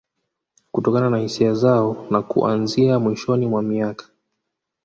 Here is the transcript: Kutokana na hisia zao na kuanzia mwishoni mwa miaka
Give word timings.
Kutokana 0.71 1.09
na 1.09 1.17
hisia 1.17 1.53
zao 1.53 2.07
na 2.11 2.21
kuanzia 2.21 2.99
mwishoni 2.99 3.47
mwa 3.47 3.61
miaka 3.61 4.09